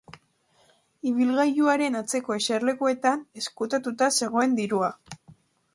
[1.11, 4.93] Ibilgailuaren atzeko eserlekuetan ezkutatuta zegoen dirua.